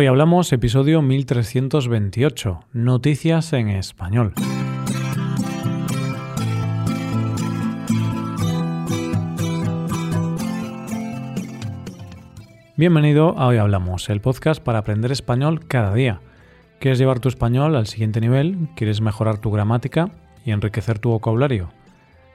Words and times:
Hoy 0.00 0.06
hablamos 0.06 0.52
episodio 0.52 1.02
1328, 1.02 2.60
Noticias 2.72 3.52
en 3.52 3.68
Español. 3.68 4.32
Bienvenido 12.76 13.36
a 13.36 13.48
Hoy 13.48 13.56
Hablamos, 13.56 14.08
el 14.08 14.20
podcast 14.20 14.62
para 14.62 14.78
aprender 14.78 15.10
español 15.10 15.66
cada 15.66 15.92
día. 15.92 16.20
¿Quieres 16.78 17.00
llevar 17.00 17.18
tu 17.18 17.28
español 17.28 17.74
al 17.74 17.88
siguiente 17.88 18.20
nivel? 18.20 18.68
¿Quieres 18.76 19.00
mejorar 19.00 19.38
tu 19.38 19.50
gramática 19.50 20.12
y 20.44 20.52
enriquecer 20.52 21.00
tu 21.00 21.10
vocabulario? 21.10 21.70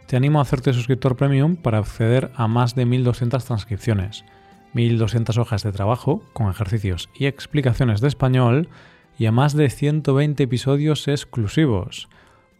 Te 0.07 0.17
animo 0.17 0.39
a 0.39 0.41
hacerte 0.41 0.73
suscriptor 0.73 1.15
premium 1.15 1.55
para 1.55 1.77
acceder 1.77 2.29
a 2.35 2.49
más 2.49 2.75
de 2.75 2.85
1200 2.85 3.45
transcripciones 3.45 4.25
1.200 4.73 5.37
hojas 5.37 5.63
de 5.63 5.71
trabajo 5.71 6.23
con 6.33 6.49
ejercicios 6.49 7.09
y 7.13 7.25
explicaciones 7.25 8.01
de 8.01 8.07
español 8.07 8.69
y 9.17 9.27
a 9.27 9.31
más 9.31 9.55
de 9.55 9.69
120 9.69 10.43
episodios 10.43 11.07
exclusivos. 11.07 12.09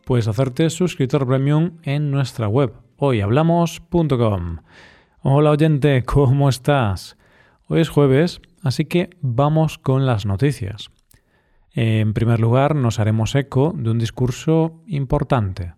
Puedes 0.05 0.27
hacerte 0.27 0.69
suscriptor 0.69 1.27
premium 1.27 1.77
en 1.83 2.11
nuestra 2.11 2.47
web 2.47 2.73
hoyhablamos.com. 2.97 4.57
Hola 5.21 5.51
oyente, 5.51 6.03
¿cómo 6.03 6.49
estás? 6.49 7.17
Hoy 7.67 7.81
es 7.81 7.89
jueves, 7.89 8.41
así 8.61 8.85
que 8.85 9.09
vamos 9.21 9.77
con 9.77 10.05
las 10.05 10.25
noticias. 10.25 10.91
En 11.71 12.13
primer 12.13 12.39
lugar, 12.39 12.75
nos 12.75 12.99
haremos 12.99 13.33
eco 13.33 13.73
de 13.75 13.89
un 13.89 13.97
discurso 13.97 14.83
importante. 14.85 15.73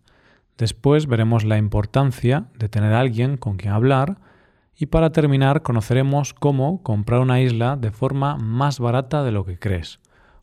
Después 0.58 1.08
veremos 1.08 1.46
la 1.46 1.58
importancia 1.58 2.49
de 2.58 2.68
tener 2.70 2.94
a 2.94 2.99
alguien 2.99 3.38
con 3.38 3.58
quien 3.58 3.74
hablar 3.74 4.18
y 4.78 4.88
para 4.88 5.12
terminar 5.12 5.62
conoceremos 5.62 6.34
cómo 6.34 6.84
comprar 6.84 7.22
una 7.22 7.42
isla 7.42 7.78
de 7.78 7.92
forma 7.92 8.38
más 8.38 8.80
barata 8.80 9.24
de 9.24 9.32
lo 9.32 9.46
que 9.46 9.58
crees. 9.58 10.00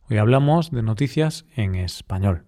Hoy 0.09 0.17
hablamos 0.17 0.71
de 0.71 0.81
noticias 0.81 1.45
en 1.55 1.75
español. 1.75 2.45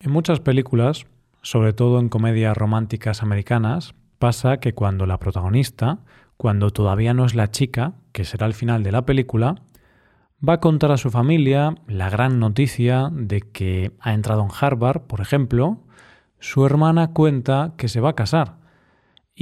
En 0.00 0.10
muchas 0.10 0.40
películas, 0.40 1.06
sobre 1.42 1.74
todo 1.74 2.00
en 2.00 2.08
comedias 2.08 2.56
románticas 2.56 3.22
americanas, 3.22 3.94
pasa 4.18 4.58
que 4.58 4.72
cuando 4.72 5.06
la 5.06 5.18
protagonista, 5.18 5.98
cuando 6.38 6.70
todavía 6.70 7.12
no 7.12 7.26
es 7.26 7.34
la 7.34 7.50
chica, 7.50 7.94
que 8.12 8.24
será 8.24 8.46
el 8.46 8.54
final 8.54 8.82
de 8.82 8.92
la 8.92 9.04
película, 9.04 9.56
va 10.46 10.54
a 10.54 10.60
contar 10.60 10.90
a 10.90 10.96
su 10.96 11.10
familia 11.10 11.74
la 11.86 12.08
gran 12.08 12.40
noticia 12.40 13.10
de 13.12 13.42
que 13.42 13.92
ha 14.00 14.14
entrado 14.14 14.42
en 14.42 14.50
Harvard, 14.58 15.02
por 15.02 15.20
ejemplo, 15.20 15.82
su 16.38 16.64
hermana 16.64 17.12
cuenta 17.12 17.74
que 17.76 17.88
se 17.88 18.00
va 18.00 18.10
a 18.10 18.16
casar 18.16 18.59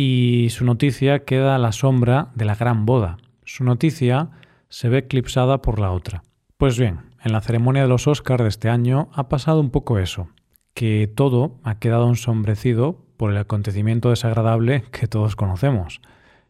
y 0.01 0.51
su 0.51 0.65
noticia 0.65 1.25
queda 1.25 1.57
a 1.57 1.59
la 1.59 1.73
sombra 1.73 2.31
de 2.37 2.45
la 2.45 2.55
gran 2.55 2.87
boda. 2.87 3.17
Su 3.45 3.65
noticia 3.65 4.31
se 4.69 4.89
ve 4.89 4.99
eclipsada 4.99 5.61
por 5.61 5.81
la 5.81 5.91
otra. 5.91 6.23
Pues 6.57 6.79
bien, 6.79 7.01
en 7.25 7.33
la 7.33 7.41
ceremonia 7.41 7.83
de 7.83 7.89
los 7.89 8.07
Oscars 8.07 8.45
de 8.45 8.49
este 8.49 8.69
año 8.69 9.09
ha 9.13 9.29
pasado 9.29 9.59
un 9.59 9.71
poco 9.71 9.99
eso, 9.99 10.29
que 10.73 11.13
todo 11.13 11.59
ha 11.65 11.81
quedado 11.81 12.09
ensombrecido 12.09 13.05
por 13.17 13.33
el 13.33 13.39
acontecimiento 13.39 14.11
desagradable 14.11 14.85
que 14.93 15.09
todos 15.09 15.35
conocemos. 15.35 16.01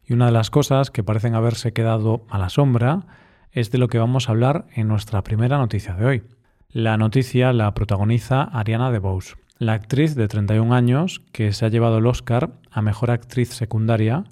Y 0.04 0.12
una 0.12 0.26
de 0.26 0.32
las 0.32 0.50
cosas 0.50 0.90
que 0.90 1.02
parecen 1.02 1.34
haberse 1.34 1.72
quedado 1.72 2.26
a 2.28 2.36
la 2.36 2.50
sombra 2.50 3.06
es 3.50 3.70
de 3.70 3.78
lo 3.78 3.88
que 3.88 3.96
vamos 3.96 4.28
a 4.28 4.32
hablar 4.32 4.66
en 4.74 4.88
nuestra 4.88 5.22
primera 5.22 5.56
noticia 5.56 5.94
de 5.94 6.04
hoy. 6.04 6.22
La 6.68 6.98
noticia 6.98 7.54
la 7.54 7.72
protagoniza 7.72 8.42
Ariana 8.42 8.90
DeBose 8.90 9.36
la 9.58 9.72
actriz 9.72 10.14
de 10.14 10.28
31 10.28 10.72
años 10.72 11.20
que 11.32 11.52
se 11.52 11.66
ha 11.66 11.68
llevado 11.68 11.98
el 11.98 12.06
Oscar 12.06 12.52
a 12.70 12.80
Mejor 12.80 13.10
Actriz 13.10 13.48
Secundaria 13.50 14.24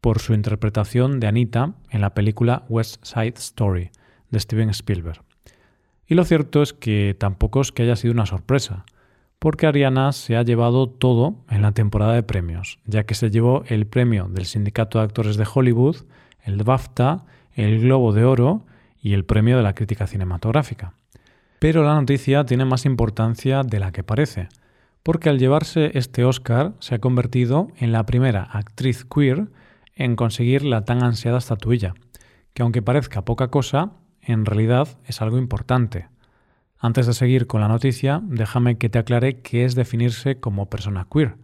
por 0.00 0.20
su 0.20 0.32
interpretación 0.32 1.20
de 1.20 1.26
Anita 1.26 1.74
en 1.90 2.00
la 2.00 2.14
película 2.14 2.64
West 2.68 3.04
Side 3.04 3.34
Story 3.36 3.90
de 4.30 4.40
Steven 4.40 4.70
Spielberg. 4.70 5.20
Y 6.06 6.14
lo 6.14 6.24
cierto 6.24 6.62
es 6.62 6.72
que 6.72 7.14
tampoco 7.18 7.60
es 7.60 7.72
que 7.72 7.82
haya 7.82 7.94
sido 7.94 8.14
una 8.14 8.24
sorpresa, 8.24 8.86
porque 9.38 9.66
Ariana 9.66 10.12
se 10.12 10.36
ha 10.36 10.42
llevado 10.42 10.88
todo 10.88 11.36
en 11.50 11.60
la 11.62 11.72
temporada 11.72 12.14
de 12.14 12.22
premios, 12.22 12.78
ya 12.86 13.04
que 13.04 13.14
se 13.14 13.30
llevó 13.30 13.64
el 13.66 13.86
premio 13.86 14.28
del 14.28 14.46
Sindicato 14.46 14.98
de 14.98 15.04
Actores 15.04 15.36
de 15.36 15.46
Hollywood, 15.52 15.96
el 16.42 16.62
BAFTA, 16.62 17.24
el 17.52 17.80
Globo 17.80 18.12
de 18.14 18.24
Oro 18.24 18.64
y 19.02 19.12
el 19.12 19.26
premio 19.26 19.58
de 19.58 19.62
la 19.62 19.74
crítica 19.74 20.06
cinematográfica. 20.06 20.94
Pero 21.58 21.84
la 21.84 21.94
noticia 21.94 22.44
tiene 22.44 22.64
más 22.64 22.86
importancia 22.86 23.62
de 23.62 23.78
la 23.78 23.92
que 23.92 24.02
parece, 24.02 24.48
porque 25.02 25.28
al 25.28 25.38
llevarse 25.38 25.92
este 25.94 26.24
Oscar 26.24 26.74
se 26.80 26.94
ha 26.94 26.98
convertido 26.98 27.68
en 27.76 27.92
la 27.92 28.04
primera 28.06 28.42
actriz 28.42 29.04
queer 29.04 29.48
en 29.94 30.16
conseguir 30.16 30.64
la 30.64 30.84
tan 30.84 31.02
ansiada 31.02 31.38
estatuilla, 31.38 31.94
que 32.54 32.62
aunque 32.62 32.82
parezca 32.82 33.24
poca 33.24 33.48
cosa, 33.48 33.92
en 34.22 34.44
realidad 34.44 34.88
es 35.06 35.22
algo 35.22 35.38
importante. 35.38 36.08
Antes 36.78 37.06
de 37.06 37.12
seguir 37.12 37.46
con 37.46 37.60
la 37.60 37.68
noticia, 37.68 38.20
déjame 38.24 38.78
que 38.78 38.88
te 38.88 38.98
aclare 38.98 39.40
qué 39.40 39.64
es 39.64 39.74
definirse 39.74 40.40
como 40.40 40.70
persona 40.70 41.06
queer. 41.12 41.36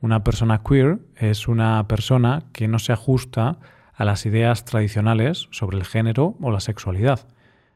Una 0.00 0.24
persona 0.24 0.62
queer 0.62 0.98
es 1.16 1.46
una 1.46 1.86
persona 1.86 2.42
que 2.52 2.66
no 2.66 2.80
se 2.80 2.92
ajusta 2.92 3.58
a 3.94 4.04
las 4.04 4.26
ideas 4.26 4.64
tradicionales 4.64 5.46
sobre 5.52 5.78
el 5.78 5.84
género 5.84 6.36
o 6.40 6.50
la 6.50 6.58
sexualidad. 6.58 7.28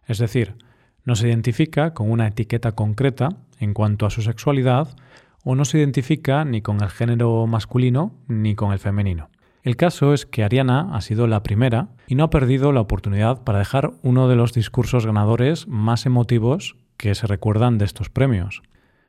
Es 0.06 0.18
decir, 0.18 0.56
no 1.04 1.14
se 1.14 1.28
identifica 1.28 1.94
con 1.94 2.10
una 2.10 2.26
etiqueta 2.26 2.72
concreta 2.72 3.28
en 3.58 3.74
cuanto 3.74 4.06
a 4.06 4.10
su 4.10 4.22
sexualidad 4.22 4.96
o 5.44 5.54
no 5.54 5.64
se 5.64 5.78
identifica 5.78 6.44
ni 6.44 6.62
con 6.62 6.82
el 6.82 6.90
género 6.90 7.46
masculino 7.46 8.12
ni 8.26 8.54
con 8.54 8.72
el 8.72 8.78
femenino. 8.78 9.30
El 9.62 9.76
caso 9.76 10.14
es 10.14 10.26
que 10.26 10.44
Ariana 10.44 10.94
ha 10.94 11.00
sido 11.00 11.26
la 11.26 11.42
primera 11.42 11.88
y 12.06 12.14
no 12.14 12.24
ha 12.24 12.30
perdido 12.30 12.72
la 12.72 12.80
oportunidad 12.80 13.42
para 13.42 13.58
dejar 13.58 13.94
uno 14.02 14.28
de 14.28 14.36
los 14.36 14.52
discursos 14.52 15.06
ganadores 15.06 15.66
más 15.66 16.06
emotivos 16.06 16.76
que 16.96 17.14
se 17.14 17.26
recuerdan 17.26 17.76
de 17.78 17.84
estos 17.84 18.08
premios. 18.08 18.62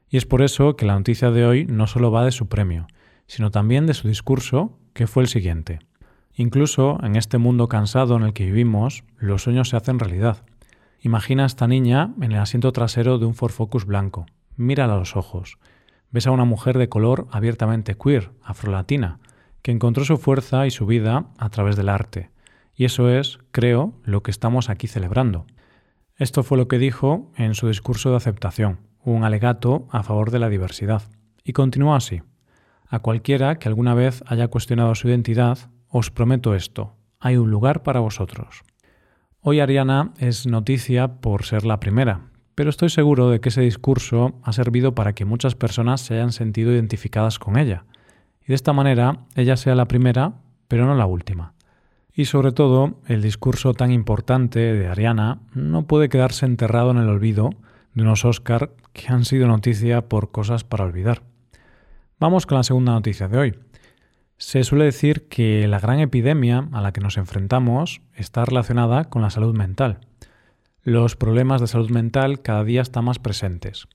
Y 0.10 0.18
es 0.18 0.26
por 0.26 0.42
eso 0.42 0.76
que 0.76 0.86
la 0.86 0.96
noticia 0.96 1.32
de 1.32 1.46
hoy 1.46 1.66
no 1.66 1.86
solo 1.86 2.12
va 2.12 2.26
de 2.26 2.32
su 2.32 2.48
premio, 2.48 2.88
sino 3.28 3.52
también 3.52 3.86
de 3.86 3.94
su 3.94 4.08
discurso, 4.08 4.80
que 4.94 5.06
fue 5.06 5.24
el 5.24 5.30
siguiente. 5.30 5.80
Incluso 6.34 6.98
en 7.04 7.16
este 7.16 7.38
mundo 7.38 7.68
cansado 7.68 8.16
en 8.16 8.24
el 8.24 8.34
que 8.34 8.46
vivimos, 8.46 9.04
los 9.18 9.44
sueños 9.44 9.70
se 9.70 9.78
hacen 9.78 10.00
realidad. 10.00 10.44
Imagina 11.02 11.44
a 11.44 11.48
esta 11.48 11.68
niña 11.68 12.14
en 12.22 12.32
el 12.32 12.40
asiento 12.40 12.72
trasero 12.72 13.20
de 13.20 13.26
un 13.26 13.34
Ford 13.34 13.52
Focus 13.52 13.86
blanco. 13.86 14.26
Mírala 14.58 14.96
a 14.96 14.98
los 14.98 15.16
ojos 15.16 15.58
ves 16.12 16.28
a 16.28 16.32
una 16.32 16.46
mujer 16.46 16.78
de 16.78 16.90
color 16.90 17.28
abiertamente 17.32 17.96
queer, 17.96 18.32
afrolatina, 18.44 19.20
que 19.62 19.72
encontró 19.72 20.06
su 20.06 20.18
fuerza 20.18 20.66
y 20.66 20.72
su 20.72 20.86
vida 20.86 21.28
a 21.38 21.50
través 21.50 21.76
del 21.76 21.90
arte. 21.90 22.30
Y 22.76 22.86
eso 22.86 23.10
es, 23.10 23.40
creo, 23.52 23.94
lo 24.04 24.24
que 24.24 24.32
estamos 24.32 24.70
aquí 24.70 24.88
celebrando. 24.88 25.46
Esto 26.16 26.44
fue 26.44 26.58
lo 26.58 26.68
que 26.68 26.80
dijo 26.80 27.32
en 27.36 27.56
su 27.56 27.68
discurso 27.68 28.12
de 28.12 28.18
aceptación, 28.18 28.80
un 29.04 29.24
alegato 29.24 29.88
a 29.92 30.04
favor 30.04 30.32
de 30.32 30.40
la 30.40 30.50
diversidad. 30.50 31.04
Y 31.44 31.54
continuó 31.54 31.96
así. 31.96 32.22
A 32.88 33.00
cualquiera 33.00 33.60
que 33.60 33.68
alguna 33.68 33.94
vez 33.94 34.24
haya 34.28 34.48
cuestionado 34.48 34.96
su 34.96 35.08
identidad, 35.08 35.70
os 35.90 36.12
prometo 36.12 36.56
esto, 36.56 36.96
hay 37.20 37.38
un 37.38 37.52
lugar 37.52 37.84
para 37.84 38.00
vosotros. 38.00 38.64
Hoy 39.42 39.60
Ariana 39.60 40.14
es 40.18 40.46
noticia 40.46 41.20
por 41.20 41.46
ser 41.46 41.66
la 41.66 41.80
primera, 41.80 42.32
pero 42.58 42.72
estoy 42.72 42.90
seguro 42.90 43.30
de 43.30 43.40
que 43.40 43.50
ese 43.50 43.62
discurso 43.62 44.34
ha 44.42 44.52
servido 44.52 44.96
para 44.96 45.14
que 45.14 45.26
muchas 45.26 45.54
personas 45.54 46.02
se 46.02 46.16
hayan 46.16 46.32
sentido 46.32 46.72
identificadas 46.72 47.38
con 47.38 47.56
ella, 47.56 47.86
y 48.42 48.48
de 48.48 48.56
esta 48.56 48.74
manera 48.74 49.28
ella 49.36 49.56
sea 49.58 49.76
la 49.76 49.88
primera, 49.88 50.40
pero 50.68 50.88
no 50.88 50.96
la 50.96 51.06
última. 51.06 51.54
Y 52.12 52.26
sobre 52.26 52.52
todo, 52.52 53.00
el 53.06 53.22
discurso 53.22 53.76
tan 53.76 53.92
importante 53.92 54.58
de 54.58 54.88
Ariana 54.88 55.40
no 55.54 55.86
puede 55.86 56.10
quedarse 56.10 56.48
enterrado 56.48 56.90
en 56.90 56.98
el 56.98 57.10
olvido 57.10 57.52
de 57.94 58.02
unos 58.02 58.26
Oscar 58.26 58.72
que 58.92 59.10
han 59.10 59.24
sido 59.24 59.46
noticia 59.46 60.10
por 60.10 60.32
cosas 60.32 60.64
para 60.64 60.86
olvidar. 60.86 61.22
Vamos 62.20 62.48
con 62.48 62.58
la 62.58 62.64
segunda 62.64 62.94
noticia 62.94 63.28
de 63.28 63.38
hoy. 63.38 63.60
Se 64.38 64.64
suele 64.64 64.86
decir 64.86 65.28
que 65.28 65.68
la 65.68 65.80
gran 65.80 66.00
epidemia 66.00 66.68
a 66.72 66.82
la 66.82 66.92
que 66.92 67.02
nos 67.02 67.18
enfrentamos 67.18 68.02
está 68.16 68.46
relacionada 68.46 69.12
con 69.12 69.22
la 69.22 69.30
salud 69.30 69.56
mental 69.56 70.00
los 70.88 71.18
problemas 71.18 71.60
de 71.60 71.68
salud 71.68 71.90
mental 71.90 72.42
cada 72.42 72.64
día 72.64 72.82
están 72.82 73.04
más 73.04 73.20
presentes. 73.20 73.90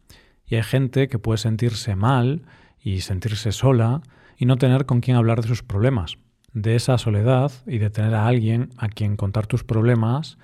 Y 0.45 0.57
hay 0.57 0.63
gente 0.63 1.09
que 1.09 1.19
puede 1.19 1.39
sentirse 1.39 1.97
mal 1.97 2.43
y 2.83 3.01
sentirse 3.01 3.51
sola 3.53 4.03
y 4.37 4.45
no 4.45 4.59
tener 4.59 4.85
con 4.85 5.01
quién 5.01 5.17
hablar 5.17 5.41
de 5.41 5.49
sus 5.49 5.63
problemas. 5.63 6.19
De 6.53 6.77
esa 6.77 6.99
soledad 6.99 7.51
y 7.67 7.79
de 7.79 7.89
tener 7.89 8.15
a 8.15 8.27
alguien 8.27 8.69
a 8.77 8.91
quien 8.91 9.17
contar 9.17 9.47
tus 9.47 9.65
problemas 9.65 10.37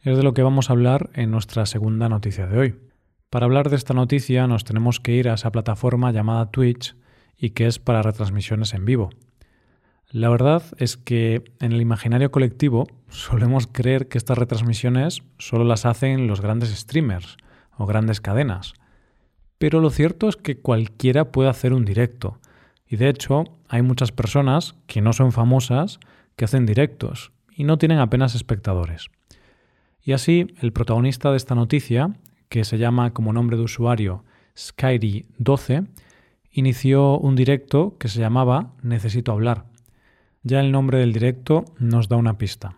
es 0.00 0.16
de 0.16 0.24
lo 0.24 0.34
que 0.34 0.42
vamos 0.42 0.68
a 0.68 0.72
hablar 0.72 1.08
en 1.14 1.30
nuestra 1.30 1.66
segunda 1.66 2.08
noticia 2.08 2.48
de 2.48 2.58
hoy. 2.58 2.74
Para 3.30 3.46
hablar 3.46 3.70
de 3.70 3.76
esta 3.76 3.94
noticia 3.94 4.48
nos 4.48 4.64
tenemos 4.64 4.98
que 4.98 5.12
ir 5.12 5.28
a 5.28 5.34
esa 5.34 5.52
plataforma 5.52 6.10
llamada 6.10 6.50
Twitch 6.50 6.96
y 7.38 7.50
que 7.50 7.68
es 7.68 7.78
para 7.78 8.02
retransmisiones 8.02 8.74
en 8.74 8.84
vivo. 8.86 9.10
La 10.12 10.28
verdad 10.28 10.62
es 10.76 10.98
que 10.98 11.42
en 11.58 11.72
el 11.72 11.80
imaginario 11.80 12.30
colectivo 12.30 12.86
solemos 13.08 13.66
creer 13.66 14.08
que 14.08 14.18
estas 14.18 14.36
retransmisiones 14.36 15.22
solo 15.38 15.64
las 15.64 15.86
hacen 15.86 16.26
los 16.26 16.42
grandes 16.42 16.68
streamers 16.68 17.38
o 17.78 17.86
grandes 17.86 18.20
cadenas. 18.20 18.74
Pero 19.56 19.80
lo 19.80 19.88
cierto 19.88 20.28
es 20.28 20.36
que 20.36 20.58
cualquiera 20.58 21.32
puede 21.32 21.48
hacer 21.48 21.72
un 21.72 21.86
directo. 21.86 22.38
Y 22.86 22.96
de 22.96 23.08
hecho 23.08 23.44
hay 23.68 23.80
muchas 23.80 24.12
personas 24.12 24.74
que 24.86 25.00
no 25.00 25.14
son 25.14 25.32
famosas 25.32 25.98
que 26.36 26.44
hacen 26.44 26.66
directos 26.66 27.32
y 27.50 27.64
no 27.64 27.78
tienen 27.78 27.98
apenas 27.98 28.34
espectadores. 28.34 29.06
Y 30.02 30.12
así, 30.12 30.54
el 30.60 30.74
protagonista 30.74 31.30
de 31.30 31.38
esta 31.38 31.54
noticia, 31.54 32.12
que 32.50 32.64
se 32.64 32.76
llama 32.76 33.14
como 33.14 33.32
nombre 33.32 33.56
de 33.56 33.62
usuario 33.62 34.24
Skyri12, 34.56 35.86
inició 36.50 37.18
un 37.18 37.34
directo 37.34 37.96
que 37.98 38.08
se 38.08 38.20
llamaba 38.20 38.74
Necesito 38.82 39.32
hablar. 39.32 39.71
Ya 40.42 40.60
el 40.60 40.72
nombre 40.72 40.98
del 40.98 41.12
directo 41.12 41.64
nos 41.78 42.08
da 42.08 42.16
una 42.16 42.36
pista. 42.36 42.76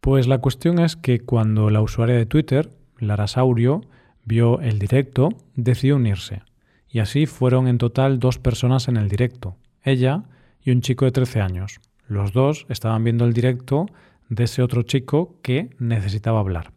Pues 0.00 0.28
la 0.28 0.38
cuestión 0.38 0.78
es 0.78 0.96
que 0.96 1.20
cuando 1.20 1.70
la 1.70 1.80
usuaria 1.80 2.14
de 2.14 2.26
Twitter, 2.26 2.70
Lara 2.98 3.26
Saurio, 3.26 3.80
vio 4.24 4.60
el 4.60 4.78
directo, 4.78 5.30
decidió 5.56 5.96
unirse. 5.96 6.42
Y 6.88 7.00
así 7.00 7.26
fueron 7.26 7.66
en 7.66 7.78
total 7.78 8.20
dos 8.20 8.38
personas 8.38 8.86
en 8.86 8.96
el 8.96 9.08
directo, 9.08 9.56
ella 9.82 10.24
y 10.62 10.70
un 10.70 10.82
chico 10.82 11.04
de 11.04 11.10
13 11.10 11.40
años. 11.40 11.80
Los 12.06 12.32
dos 12.32 12.66
estaban 12.68 13.02
viendo 13.02 13.24
el 13.24 13.32
directo 13.32 13.86
de 14.28 14.44
ese 14.44 14.62
otro 14.62 14.82
chico 14.82 15.40
que 15.42 15.70
necesitaba 15.78 16.38
hablar. 16.38 16.72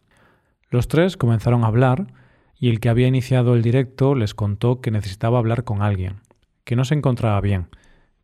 Los 0.69 0.87
tres 0.87 1.15
comenzaron 1.15 1.63
a 1.63 1.67
hablar 1.67 2.07
y 2.59 2.69
el 2.69 2.79
que 2.79 2.89
había 2.89 3.07
iniciado 3.07 3.53
el 3.53 3.61
directo 3.61 4.15
les 4.15 4.33
contó 4.33 4.81
que 4.81 4.91
necesitaba 4.91 5.37
hablar 5.37 5.63
con 5.63 5.81
alguien, 5.81 6.21
que 6.63 6.75
no 6.75 6.85
se 6.85 6.95
encontraba 6.95 7.39
bien, 7.39 7.67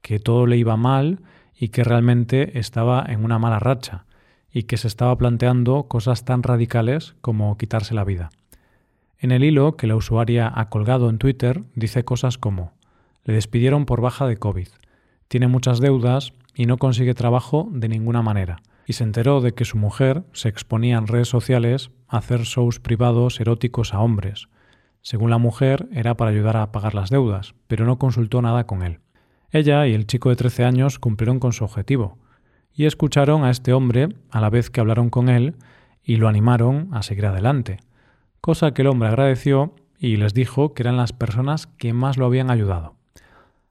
que 0.01 0.19
todo 0.19 0.47
le 0.47 0.57
iba 0.57 0.75
mal 0.75 1.19
y 1.57 1.69
que 1.69 1.83
realmente 1.83 2.59
estaba 2.59 3.05
en 3.07 3.23
una 3.23 3.39
mala 3.39 3.59
racha 3.59 4.05
y 4.51 4.63
que 4.63 4.77
se 4.77 4.87
estaba 4.87 5.17
planteando 5.17 5.87
cosas 5.87 6.25
tan 6.25 6.43
radicales 6.43 7.15
como 7.21 7.57
quitarse 7.57 7.93
la 7.93 8.03
vida. 8.03 8.29
En 9.17 9.31
el 9.31 9.43
hilo 9.43 9.77
que 9.77 9.87
la 9.87 9.95
usuaria 9.95 10.51
ha 10.53 10.69
colgado 10.69 11.09
en 11.09 11.17
Twitter 11.17 11.63
dice 11.75 12.03
cosas 12.05 12.37
como 12.37 12.73
le 13.23 13.33
despidieron 13.33 13.85
por 13.85 14.01
baja 14.01 14.27
de 14.27 14.37
COVID, 14.37 14.67
tiene 15.27 15.47
muchas 15.47 15.79
deudas 15.79 16.33
y 16.53 16.65
no 16.65 16.77
consigue 16.77 17.13
trabajo 17.13 17.67
de 17.71 17.89
ninguna 17.89 18.21
manera, 18.21 18.61
y 18.85 18.93
se 18.93 19.03
enteró 19.03 19.41
de 19.41 19.53
que 19.53 19.65
su 19.65 19.77
mujer 19.77 20.23
se 20.33 20.49
exponía 20.49 20.97
en 20.97 21.07
redes 21.07 21.29
sociales 21.29 21.91
a 22.07 22.17
hacer 22.17 22.41
shows 22.41 22.79
privados 22.79 23.39
eróticos 23.39 23.93
a 23.93 23.99
hombres. 24.01 24.49
Según 25.01 25.29
la 25.29 25.37
mujer, 25.37 25.87
era 25.91 26.15
para 26.15 26.31
ayudar 26.31 26.57
a 26.57 26.71
pagar 26.71 26.93
las 26.93 27.09
deudas, 27.09 27.55
pero 27.67 27.85
no 27.85 27.97
consultó 27.97 28.41
nada 28.41 28.65
con 28.65 28.83
él. 28.83 28.99
Ella 29.53 29.85
y 29.85 29.93
el 29.93 30.07
chico 30.07 30.29
de 30.29 30.35
13 30.35 30.65
años 30.65 30.97
cumplieron 30.97 31.39
con 31.39 31.53
su 31.53 31.63
objetivo, 31.63 32.17
y 32.73 32.85
escucharon 32.85 33.43
a 33.43 33.51
este 33.51 33.71
hombre 33.71 34.09
a 34.31 34.41
la 34.41 34.49
vez 34.49 34.71
que 34.71 34.81
hablaron 34.81 35.11
con 35.11 35.29
él 35.29 35.53
y 36.03 36.15
lo 36.15 36.27
animaron 36.27 36.89
a 36.91 37.03
seguir 37.03 37.27
adelante, 37.27 37.77
cosa 38.41 38.73
que 38.73 38.81
el 38.81 38.87
hombre 38.87 39.09
agradeció 39.09 39.75
y 39.99 40.17
les 40.17 40.33
dijo 40.33 40.73
que 40.73 40.81
eran 40.81 40.97
las 40.97 41.13
personas 41.13 41.67
que 41.67 41.93
más 41.93 42.17
lo 42.17 42.25
habían 42.25 42.49
ayudado. 42.49 42.95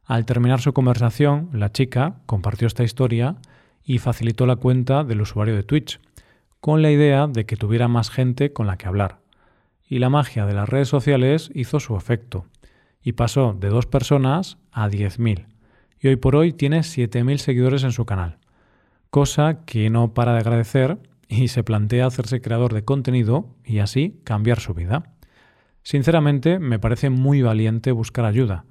Al 0.04 0.24
terminar 0.24 0.60
su 0.60 0.72
conversación, 0.72 1.50
la 1.52 1.72
chica 1.72 2.14
compartió 2.26 2.68
esta 2.68 2.84
historia 2.84 3.34
y 3.82 3.98
facilitó 3.98 4.46
la 4.46 4.54
cuenta 4.54 5.02
del 5.02 5.20
usuario 5.20 5.56
de 5.56 5.64
Twitch, 5.64 5.98
con 6.60 6.80
la 6.80 6.92
idea 6.92 7.26
de 7.26 7.44
que 7.44 7.56
tuviera 7.56 7.88
más 7.88 8.08
gente 8.08 8.52
con 8.52 8.68
la 8.68 8.76
que 8.76 8.86
hablar. 8.86 9.18
Y 9.88 9.98
la 9.98 10.10
magia 10.10 10.46
de 10.46 10.54
las 10.54 10.68
redes 10.68 10.86
sociales 10.86 11.50
hizo 11.54 11.80
su 11.80 11.96
efecto, 11.96 12.46
y 13.02 13.12
pasó 13.12 13.52
de 13.52 13.68
dos 13.68 13.86
personas 13.86 14.58
a 14.70 14.88
10.000, 14.88 15.51
y 16.02 16.08
hoy 16.08 16.16
por 16.16 16.34
hoy 16.34 16.52
tiene 16.52 16.80
7.000 16.80 17.38
seguidores 17.38 17.84
en 17.84 17.92
su 17.92 18.04
canal, 18.04 18.38
cosa 19.10 19.64
que 19.64 19.88
no 19.88 20.14
para 20.14 20.32
de 20.32 20.40
agradecer 20.40 20.98
y 21.28 21.48
se 21.48 21.62
plantea 21.62 22.06
hacerse 22.06 22.40
creador 22.40 22.74
de 22.74 22.84
contenido 22.84 23.54
y 23.64 23.78
así 23.78 24.20
cambiar 24.24 24.58
su 24.58 24.74
vida. 24.74 25.14
Sinceramente, 25.84 26.58
me 26.58 26.80
parece 26.80 27.08
muy 27.08 27.40
valiente 27.40 27.92
buscar 27.92 28.24
ayuda, 28.24 28.64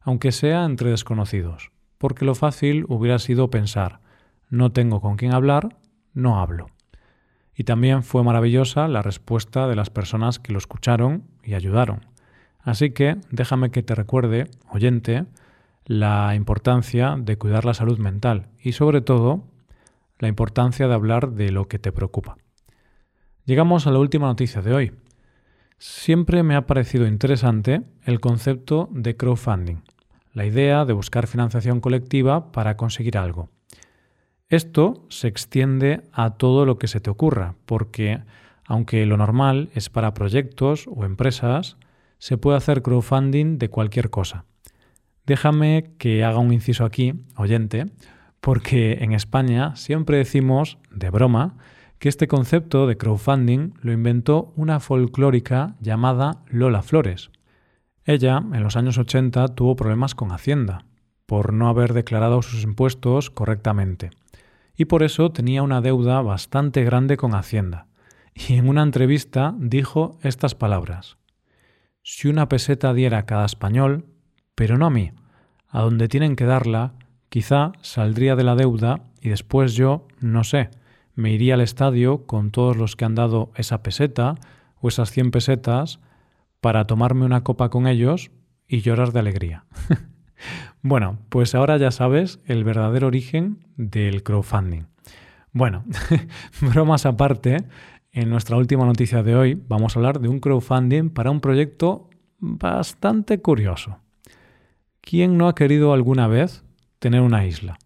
aunque 0.00 0.32
sea 0.32 0.64
entre 0.64 0.90
desconocidos, 0.90 1.72
porque 1.98 2.24
lo 2.24 2.34
fácil 2.34 2.86
hubiera 2.88 3.18
sido 3.18 3.50
pensar, 3.50 4.00
no 4.48 4.72
tengo 4.72 5.02
con 5.02 5.16
quién 5.16 5.34
hablar, 5.34 5.76
no 6.14 6.40
hablo. 6.40 6.68
Y 7.54 7.64
también 7.64 8.02
fue 8.02 8.24
maravillosa 8.24 8.88
la 8.88 9.02
respuesta 9.02 9.68
de 9.68 9.76
las 9.76 9.90
personas 9.90 10.38
que 10.38 10.52
lo 10.52 10.58
escucharon 10.58 11.24
y 11.44 11.52
ayudaron. 11.52 12.06
Así 12.60 12.92
que 12.92 13.18
déjame 13.30 13.70
que 13.70 13.82
te 13.82 13.94
recuerde, 13.94 14.46
oyente, 14.70 15.26
la 15.88 16.34
importancia 16.34 17.16
de 17.18 17.38
cuidar 17.38 17.64
la 17.64 17.72
salud 17.72 17.98
mental 17.98 18.48
y 18.62 18.72
sobre 18.72 19.00
todo 19.00 19.44
la 20.18 20.28
importancia 20.28 20.86
de 20.86 20.92
hablar 20.92 21.30
de 21.30 21.50
lo 21.50 21.66
que 21.66 21.78
te 21.78 21.92
preocupa. 21.92 22.36
Llegamos 23.46 23.86
a 23.86 23.90
la 23.90 23.98
última 23.98 24.26
noticia 24.26 24.60
de 24.60 24.74
hoy. 24.74 24.92
Siempre 25.78 26.42
me 26.42 26.56
ha 26.56 26.66
parecido 26.66 27.06
interesante 27.06 27.80
el 28.04 28.20
concepto 28.20 28.90
de 28.92 29.16
crowdfunding, 29.16 29.78
la 30.34 30.44
idea 30.44 30.84
de 30.84 30.92
buscar 30.92 31.26
financiación 31.26 31.80
colectiva 31.80 32.52
para 32.52 32.76
conseguir 32.76 33.16
algo. 33.16 33.48
Esto 34.50 35.06
se 35.08 35.26
extiende 35.26 36.02
a 36.12 36.34
todo 36.34 36.66
lo 36.66 36.78
que 36.78 36.88
se 36.88 37.00
te 37.00 37.08
ocurra, 37.08 37.54
porque 37.64 38.20
aunque 38.66 39.06
lo 39.06 39.16
normal 39.16 39.70
es 39.72 39.88
para 39.88 40.12
proyectos 40.12 40.84
o 40.86 41.06
empresas, 41.06 41.78
se 42.18 42.36
puede 42.36 42.58
hacer 42.58 42.82
crowdfunding 42.82 43.56
de 43.56 43.70
cualquier 43.70 44.10
cosa. 44.10 44.44
Déjame 45.28 45.90
que 45.98 46.24
haga 46.24 46.38
un 46.38 46.54
inciso 46.54 46.86
aquí, 46.86 47.12
oyente, 47.36 47.84
porque 48.40 48.96
en 49.02 49.12
España 49.12 49.76
siempre 49.76 50.16
decimos, 50.16 50.78
de 50.90 51.10
broma, 51.10 51.58
que 51.98 52.08
este 52.08 52.26
concepto 52.26 52.86
de 52.86 52.96
crowdfunding 52.96 53.74
lo 53.82 53.92
inventó 53.92 54.54
una 54.56 54.80
folclórica 54.80 55.76
llamada 55.80 56.44
Lola 56.48 56.80
Flores. 56.80 57.30
Ella, 58.06 58.38
en 58.38 58.62
los 58.62 58.76
años 58.76 58.96
80, 58.96 59.48
tuvo 59.48 59.76
problemas 59.76 60.14
con 60.14 60.32
Hacienda, 60.32 60.86
por 61.26 61.52
no 61.52 61.68
haber 61.68 61.92
declarado 61.92 62.40
sus 62.40 62.64
impuestos 62.64 63.28
correctamente, 63.28 64.08
y 64.78 64.86
por 64.86 65.02
eso 65.02 65.30
tenía 65.30 65.62
una 65.62 65.82
deuda 65.82 66.22
bastante 66.22 66.84
grande 66.84 67.18
con 67.18 67.34
Hacienda. 67.34 67.86
Y 68.32 68.54
en 68.54 68.66
una 68.66 68.82
entrevista 68.82 69.54
dijo 69.58 70.18
estas 70.22 70.54
palabras. 70.54 71.18
Si 72.02 72.28
una 72.28 72.48
peseta 72.48 72.94
diera 72.94 73.18
a 73.18 73.26
cada 73.26 73.44
español, 73.44 74.06
pero 74.58 74.76
no 74.76 74.86
a 74.86 74.90
mí. 74.90 75.12
A 75.68 75.82
donde 75.82 76.08
tienen 76.08 76.34
que 76.34 76.44
darla, 76.44 76.94
quizá 77.28 77.70
saldría 77.80 78.34
de 78.34 78.42
la 78.42 78.56
deuda 78.56 79.04
y 79.20 79.28
después 79.28 79.74
yo, 79.74 80.08
no 80.18 80.42
sé, 80.42 80.70
me 81.14 81.30
iría 81.30 81.54
al 81.54 81.60
estadio 81.60 82.26
con 82.26 82.50
todos 82.50 82.76
los 82.76 82.96
que 82.96 83.04
han 83.04 83.14
dado 83.14 83.52
esa 83.54 83.84
peseta 83.84 84.34
o 84.80 84.88
esas 84.88 85.12
100 85.12 85.30
pesetas 85.30 86.00
para 86.60 86.86
tomarme 86.86 87.24
una 87.24 87.44
copa 87.44 87.68
con 87.68 87.86
ellos 87.86 88.32
y 88.66 88.80
llorar 88.80 89.12
de 89.12 89.20
alegría. 89.20 89.64
bueno, 90.82 91.18
pues 91.28 91.54
ahora 91.54 91.76
ya 91.76 91.92
sabes 91.92 92.40
el 92.44 92.64
verdadero 92.64 93.06
origen 93.06 93.64
del 93.76 94.24
crowdfunding. 94.24 94.86
Bueno, 95.52 95.84
bromas 96.60 97.06
aparte, 97.06 97.58
en 98.10 98.28
nuestra 98.28 98.56
última 98.56 98.84
noticia 98.84 99.22
de 99.22 99.36
hoy 99.36 99.62
vamos 99.68 99.94
a 99.94 100.00
hablar 100.00 100.18
de 100.18 100.26
un 100.26 100.40
crowdfunding 100.40 101.10
para 101.10 101.30
un 101.30 101.40
proyecto 101.40 102.10
bastante 102.40 103.40
curioso. 103.40 103.98
¿Quién 105.08 105.38
no 105.38 105.48
ha 105.48 105.54
querido 105.54 105.94
alguna 105.94 106.28
vez 106.28 106.64
tener 106.98 107.22
una 107.22 107.46
isla? 107.46 107.78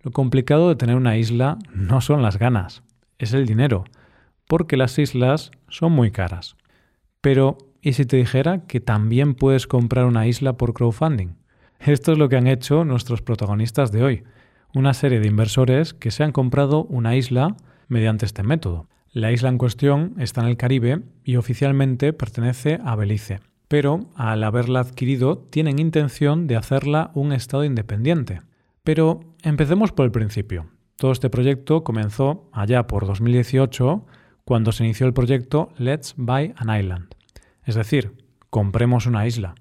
Lo 0.00 0.12
complicado 0.12 0.68
de 0.68 0.76
tener 0.76 0.94
una 0.94 1.16
isla 1.16 1.58
no 1.74 2.00
son 2.00 2.22
las 2.22 2.38
ganas, 2.38 2.84
es 3.18 3.32
el 3.32 3.46
dinero, 3.46 3.82
porque 4.46 4.76
las 4.76 4.96
islas 5.00 5.50
son 5.66 5.90
muy 5.90 6.12
caras. 6.12 6.56
Pero, 7.20 7.58
¿y 7.82 7.94
si 7.94 8.06
te 8.06 8.16
dijera 8.16 8.64
que 8.68 8.78
también 8.78 9.34
puedes 9.34 9.66
comprar 9.66 10.04
una 10.04 10.28
isla 10.28 10.56
por 10.56 10.72
crowdfunding? 10.72 11.34
Esto 11.80 12.12
es 12.12 12.18
lo 12.18 12.28
que 12.28 12.36
han 12.36 12.46
hecho 12.46 12.84
nuestros 12.84 13.22
protagonistas 13.22 13.90
de 13.90 14.04
hoy, 14.04 14.22
una 14.72 14.94
serie 14.94 15.18
de 15.18 15.26
inversores 15.26 15.94
que 15.94 16.12
se 16.12 16.22
han 16.22 16.30
comprado 16.30 16.84
una 16.84 17.16
isla 17.16 17.56
mediante 17.88 18.24
este 18.24 18.44
método. 18.44 18.86
La 19.10 19.32
isla 19.32 19.48
en 19.48 19.58
cuestión 19.58 20.14
está 20.20 20.42
en 20.42 20.46
el 20.46 20.56
Caribe 20.56 21.02
y 21.24 21.34
oficialmente 21.34 22.12
pertenece 22.12 22.78
a 22.84 22.94
Belice, 22.94 23.40
pero 23.68 24.10
al 24.14 24.44
haberla 24.44 24.80
adquirido 24.80 25.38
tienen 25.38 25.78
intención 25.78 26.46
de 26.46 26.56
hacerla 26.56 27.10
un 27.14 27.32
Estado 27.32 27.64
independiente. 27.64 28.42
Pero 28.84 29.20
empecemos 29.42 29.92
por 29.92 30.04
el 30.04 30.12
principio. 30.12 30.66
Todo 30.96 31.12
este 31.12 31.30
proyecto 31.30 31.84
comenzó 31.84 32.48
allá 32.52 32.86
por 32.86 33.06
2018 33.06 34.06
cuando 34.44 34.72
se 34.72 34.84
inició 34.84 35.06
el 35.06 35.12
proyecto 35.12 35.70
Let's 35.76 36.14
Buy 36.16 36.54
an 36.56 36.78
Island, 36.78 37.08
es 37.64 37.74
decir, 37.74 38.12
compremos 38.48 39.06
una 39.06 39.26
isla. 39.26 39.56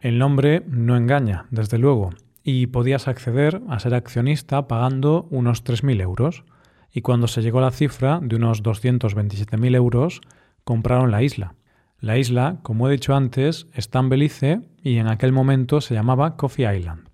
El 0.00 0.18
nombre 0.18 0.62
no 0.68 0.96
engaña, 0.96 1.46
desde 1.50 1.78
luego, 1.78 2.10
y 2.44 2.66
podías 2.66 3.08
acceder 3.08 3.62
a 3.68 3.80
ser 3.80 3.94
accionista 3.94 4.68
pagando 4.68 5.26
unos 5.30 5.64
3.000 5.64 6.02
euros, 6.02 6.44
y 6.92 7.00
cuando 7.00 7.26
se 7.26 7.42
llegó 7.42 7.58
a 7.58 7.62
la 7.62 7.70
cifra 7.70 8.20
de 8.22 8.36
unos 8.36 8.62
227.000 8.62 9.74
euros, 9.74 10.20
compraron 10.64 11.10
la 11.10 11.22
isla. 11.22 11.54
La 12.00 12.16
isla, 12.16 12.58
como 12.62 12.88
he 12.88 12.92
dicho 12.92 13.16
antes, 13.16 13.66
está 13.74 13.98
en 13.98 14.08
Belice 14.08 14.60
y 14.82 14.98
en 14.98 15.08
aquel 15.08 15.32
momento 15.32 15.80
se 15.80 15.94
llamaba 15.94 16.36
Coffee 16.36 16.76
Island. 16.76 17.08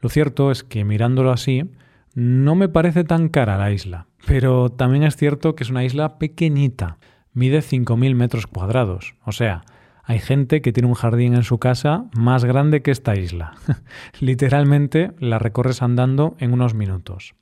Lo 0.00 0.08
cierto 0.08 0.50
es 0.50 0.64
que 0.64 0.84
mirándolo 0.84 1.30
así, 1.30 1.70
no 2.14 2.54
me 2.54 2.68
parece 2.68 3.04
tan 3.04 3.28
cara 3.28 3.58
la 3.58 3.70
isla, 3.70 4.06
pero 4.26 4.70
también 4.70 5.02
es 5.02 5.16
cierto 5.16 5.54
que 5.54 5.64
es 5.64 5.70
una 5.70 5.84
isla 5.84 6.18
pequeñita, 6.18 6.98
mide 7.32 7.58
5.000 7.58 8.14
metros 8.14 8.46
cuadrados, 8.46 9.14
o 9.24 9.32
sea, 9.32 9.64
hay 10.06 10.18
gente 10.18 10.60
que 10.60 10.72
tiene 10.72 10.88
un 10.88 10.94
jardín 10.94 11.34
en 11.34 11.44
su 11.44 11.58
casa 11.58 12.06
más 12.14 12.44
grande 12.44 12.82
que 12.82 12.90
esta 12.90 13.16
isla. 13.16 13.54
Literalmente 14.20 15.12
la 15.18 15.38
recorres 15.38 15.80
andando 15.80 16.36
en 16.38 16.52
unos 16.52 16.74
minutos. 16.74 17.34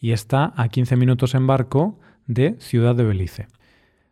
Y 0.00 0.12
está 0.12 0.54
a 0.56 0.68
15 0.68 0.96
minutos 0.96 1.34
en 1.34 1.46
barco 1.46 1.98
de 2.26 2.56
Ciudad 2.60 2.94
de 2.94 3.04
Belice. 3.04 3.48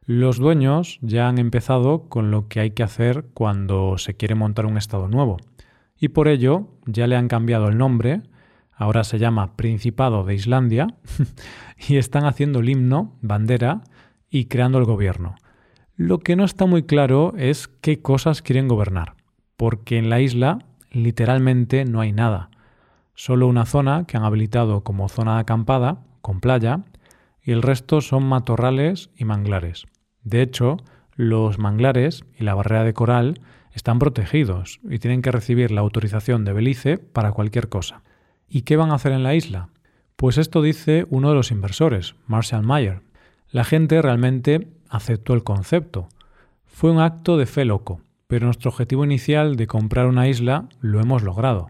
Los 0.08 0.38
dueños 0.38 1.00
ya 1.02 1.26
han 1.26 1.38
empezado 1.38 2.08
con 2.08 2.30
lo 2.30 2.46
que 2.46 2.60
hay 2.60 2.70
que 2.70 2.84
hacer 2.84 3.24
cuando 3.34 3.98
se 3.98 4.14
quiere 4.14 4.36
montar 4.36 4.64
un 4.64 4.78
estado 4.78 5.08
nuevo. 5.08 5.36
Y 5.98 6.10
por 6.10 6.28
ello 6.28 6.68
ya 6.86 7.08
le 7.08 7.16
han 7.16 7.26
cambiado 7.26 7.66
el 7.66 7.76
nombre, 7.76 8.22
ahora 8.72 9.02
se 9.02 9.18
llama 9.18 9.56
Principado 9.56 10.22
de 10.22 10.36
Islandia, 10.36 10.94
y 11.88 11.96
están 11.96 12.24
haciendo 12.24 12.60
el 12.60 12.68
himno, 12.68 13.16
bandera 13.20 13.82
y 14.30 14.44
creando 14.44 14.78
el 14.78 14.84
gobierno. 14.84 15.34
Lo 15.96 16.20
que 16.20 16.36
no 16.36 16.44
está 16.44 16.66
muy 16.66 16.84
claro 16.84 17.34
es 17.36 17.66
qué 17.66 18.00
cosas 18.00 18.42
quieren 18.42 18.68
gobernar, 18.68 19.14
porque 19.56 19.98
en 19.98 20.08
la 20.08 20.20
isla 20.20 20.60
literalmente 20.92 21.84
no 21.84 22.00
hay 22.00 22.12
nada. 22.12 22.50
Solo 23.16 23.48
una 23.48 23.66
zona 23.66 24.04
que 24.06 24.16
han 24.16 24.22
habilitado 24.22 24.84
como 24.84 25.08
zona 25.08 25.40
acampada, 25.40 26.04
con 26.22 26.38
playa, 26.38 26.84
y 27.42 27.50
el 27.50 27.62
resto 27.62 28.00
son 28.00 28.24
matorrales 28.24 29.10
y 29.16 29.24
manglares. 29.24 29.86
De 30.26 30.42
hecho, 30.42 30.78
los 31.14 31.60
manglares 31.60 32.24
y 32.36 32.42
la 32.42 32.56
barrera 32.56 32.82
de 32.82 32.94
coral 32.94 33.40
están 33.72 34.00
protegidos 34.00 34.80
y 34.82 34.98
tienen 34.98 35.22
que 35.22 35.30
recibir 35.30 35.70
la 35.70 35.82
autorización 35.82 36.44
de 36.44 36.52
Belice 36.52 36.98
para 36.98 37.30
cualquier 37.30 37.68
cosa. 37.68 38.02
¿Y 38.48 38.62
qué 38.62 38.76
van 38.76 38.90
a 38.90 38.96
hacer 38.96 39.12
en 39.12 39.22
la 39.22 39.36
isla? 39.36 39.68
Pues 40.16 40.36
esto 40.36 40.62
dice 40.62 41.06
uno 41.10 41.28
de 41.28 41.36
los 41.36 41.52
inversores, 41.52 42.16
Marshall 42.26 42.64
Mayer. 42.64 43.02
La 43.52 43.62
gente 43.62 44.02
realmente 44.02 44.66
aceptó 44.88 45.32
el 45.32 45.44
concepto. 45.44 46.08
Fue 46.64 46.90
un 46.90 46.98
acto 46.98 47.36
de 47.36 47.46
fe 47.46 47.64
loco, 47.64 48.00
pero 48.26 48.46
nuestro 48.46 48.70
objetivo 48.70 49.04
inicial 49.04 49.54
de 49.54 49.68
comprar 49.68 50.06
una 50.06 50.26
isla 50.26 50.68
lo 50.80 51.00
hemos 51.00 51.22
logrado. 51.22 51.68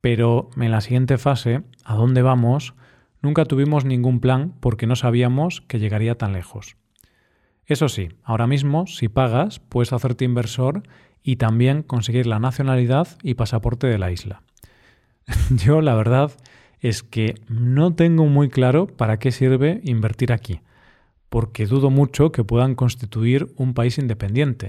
Pero 0.00 0.48
en 0.56 0.70
la 0.70 0.80
siguiente 0.80 1.18
fase, 1.18 1.60
¿a 1.84 1.96
dónde 1.96 2.22
vamos? 2.22 2.72
Nunca 3.20 3.44
tuvimos 3.44 3.84
ningún 3.84 4.20
plan 4.20 4.54
porque 4.60 4.86
no 4.86 4.96
sabíamos 4.96 5.60
que 5.60 5.78
llegaría 5.78 6.16
tan 6.16 6.32
lejos. 6.32 6.76
Eso 7.66 7.88
sí, 7.88 8.10
ahora 8.22 8.46
mismo, 8.46 8.86
si 8.86 9.08
pagas, 9.08 9.58
puedes 9.58 9.92
hacerte 9.92 10.24
inversor 10.24 10.82
y 11.22 11.36
también 11.36 11.82
conseguir 11.82 12.26
la 12.26 12.38
nacionalidad 12.38 13.08
y 13.22 13.34
pasaporte 13.34 13.86
de 13.86 13.98
la 13.98 14.12
isla. 14.12 14.42
Yo, 15.50 15.80
la 15.80 15.94
verdad, 15.94 16.32
es 16.80 17.02
que 17.02 17.36
no 17.48 17.94
tengo 17.94 18.26
muy 18.26 18.50
claro 18.50 18.86
para 18.86 19.18
qué 19.18 19.32
sirve 19.32 19.80
invertir 19.84 20.32
aquí, 20.32 20.60
porque 21.30 21.66
dudo 21.66 21.88
mucho 21.88 22.30
que 22.30 22.44
puedan 22.44 22.74
constituir 22.74 23.48
un 23.56 23.72
país 23.72 23.96
independiente. 23.96 24.68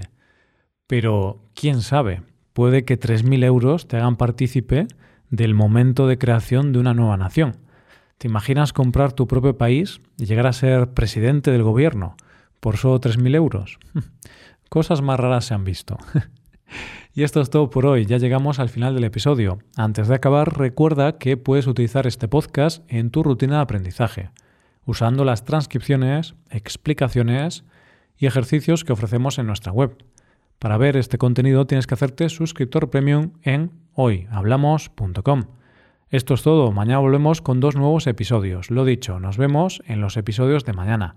Pero, 0.86 1.42
quién 1.54 1.82
sabe, 1.82 2.22
puede 2.54 2.86
que 2.86 2.98
3.000 2.98 3.44
euros 3.44 3.86
te 3.86 3.98
hagan 3.98 4.16
partícipe 4.16 4.86
del 5.28 5.52
momento 5.52 6.06
de 6.06 6.16
creación 6.16 6.72
de 6.72 6.78
una 6.78 6.94
nueva 6.94 7.18
nación. 7.18 7.56
¿Te 8.16 8.28
imaginas 8.28 8.72
comprar 8.72 9.12
tu 9.12 9.26
propio 9.26 9.58
país 9.58 10.00
y 10.16 10.24
llegar 10.24 10.46
a 10.46 10.54
ser 10.54 10.94
presidente 10.94 11.50
del 11.50 11.62
gobierno? 11.62 12.16
Por 12.60 12.76
solo 12.76 13.00
3.000 13.00 13.34
euros. 13.34 13.78
Cosas 14.68 15.02
más 15.02 15.18
raras 15.18 15.46
se 15.46 15.54
han 15.54 15.64
visto. 15.64 15.98
y 17.14 17.22
esto 17.22 17.40
es 17.40 17.50
todo 17.50 17.70
por 17.70 17.86
hoy, 17.86 18.06
ya 18.06 18.18
llegamos 18.18 18.58
al 18.58 18.68
final 18.68 18.94
del 18.94 19.04
episodio. 19.04 19.58
Antes 19.76 20.08
de 20.08 20.14
acabar, 20.14 20.58
recuerda 20.58 21.18
que 21.18 21.36
puedes 21.36 21.66
utilizar 21.66 22.06
este 22.06 22.28
podcast 22.28 22.84
en 22.88 23.10
tu 23.10 23.22
rutina 23.22 23.56
de 23.56 23.62
aprendizaje, 23.62 24.30
usando 24.84 25.24
las 25.24 25.44
transcripciones, 25.44 26.34
explicaciones 26.50 27.64
y 28.18 28.26
ejercicios 28.26 28.84
que 28.84 28.92
ofrecemos 28.92 29.38
en 29.38 29.46
nuestra 29.46 29.72
web. 29.72 29.96
Para 30.58 30.78
ver 30.78 30.96
este 30.96 31.18
contenido 31.18 31.66
tienes 31.66 31.86
que 31.86 31.94
hacerte 31.94 32.28
suscriptor 32.28 32.90
premium 32.90 33.32
en 33.42 33.72
hoyhablamos.com. 33.94 35.44
Esto 36.08 36.34
es 36.34 36.42
todo, 36.42 36.72
mañana 36.72 36.98
volvemos 36.98 37.42
con 37.42 37.60
dos 37.60 37.76
nuevos 37.76 38.06
episodios. 38.06 38.70
Lo 38.70 38.84
dicho, 38.84 39.20
nos 39.20 39.36
vemos 39.36 39.82
en 39.86 40.00
los 40.00 40.16
episodios 40.16 40.64
de 40.64 40.72
mañana. 40.72 41.16